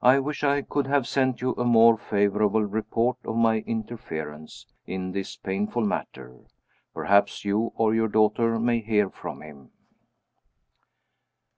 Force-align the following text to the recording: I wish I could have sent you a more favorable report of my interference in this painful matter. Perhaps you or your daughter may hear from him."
I 0.00 0.20
wish 0.20 0.42
I 0.42 0.62
could 0.62 0.86
have 0.86 1.06
sent 1.06 1.42
you 1.42 1.50
a 1.52 1.66
more 1.66 1.98
favorable 1.98 2.64
report 2.64 3.18
of 3.26 3.36
my 3.36 3.58
interference 3.66 4.64
in 4.86 5.12
this 5.12 5.36
painful 5.36 5.84
matter. 5.84 6.38
Perhaps 6.94 7.44
you 7.44 7.70
or 7.76 7.94
your 7.94 8.08
daughter 8.08 8.58
may 8.58 8.80
hear 8.80 9.10
from 9.10 9.42
him." 9.42 9.70